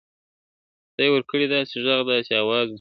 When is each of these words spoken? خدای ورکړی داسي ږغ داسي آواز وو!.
خدای 0.91 1.09
ورکړی 1.11 1.45
داسي 1.51 1.75
ږغ 1.83 1.99
داسي 2.09 2.33
آواز 2.43 2.67
وو!. 2.67 2.69